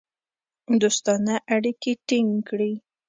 دوستانه 0.81 1.35
اړیکې 1.55 1.91
ټینګ 2.07 2.31
کړې. 2.47 2.73